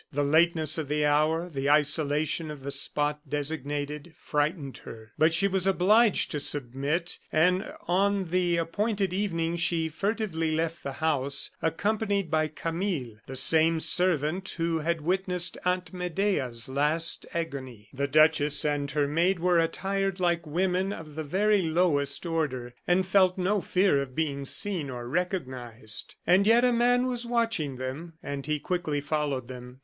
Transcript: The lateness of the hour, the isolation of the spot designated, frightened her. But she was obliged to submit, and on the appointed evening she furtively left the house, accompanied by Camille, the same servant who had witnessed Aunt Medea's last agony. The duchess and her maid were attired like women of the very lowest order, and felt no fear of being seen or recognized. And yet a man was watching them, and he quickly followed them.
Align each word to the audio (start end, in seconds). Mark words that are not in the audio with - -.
The 0.11 0.23
lateness 0.23 0.79
of 0.79 0.87
the 0.87 1.05
hour, 1.05 1.47
the 1.47 1.69
isolation 1.69 2.49
of 2.49 2.63
the 2.63 2.71
spot 2.71 3.19
designated, 3.29 4.15
frightened 4.17 4.77
her. 4.77 5.11
But 5.15 5.31
she 5.31 5.47
was 5.47 5.67
obliged 5.67 6.31
to 6.31 6.39
submit, 6.39 7.19
and 7.31 7.71
on 7.87 8.31
the 8.31 8.57
appointed 8.57 9.13
evening 9.13 9.57
she 9.57 9.89
furtively 9.89 10.55
left 10.55 10.81
the 10.81 10.93
house, 10.93 11.51
accompanied 11.61 12.31
by 12.31 12.47
Camille, 12.47 13.17
the 13.27 13.35
same 13.35 13.79
servant 13.79 14.49
who 14.57 14.79
had 14.79 15.01
witnessed 15.01 15.55
Aunt 15.65 15.93
Medea's 15.93 16.67
last 16.67 17.27
agony. 17.31 17.89
The 17.93 18.07
duchess 18.07 18.65
and 18.65 18.89
her 18.89 19.07
maid 19.07 19.37
were 19.37 19.59
attired 19.59 20.19
like 20.19 20.47
women 20.47 20.91
of 20.91 21.13
the 21.13 21.23
very 21.23 21.61
lowest 21.61 22.25
order, 22.25 22.73
and 22.87 23.05
felt 23.05 23.37
no 23.37 23.61
fear 23.61 24.01
of 24.01 24.15
being 24.15 24.45
seen 24.45 24.89
or 24.89 25.07
recognized. 25.07 26.15
And 26.25 26.47
yet 26.47 26.65
a 26.65 26.73
man 26.73 27.05
was 27.05 27.27
watching 27.27 27.75
them, 27.75 28.13
and 28.23 28.47
he 28.47 28.57
quickly 28.59 28.99
followed 28.99 29.47
them. 29.47 29.77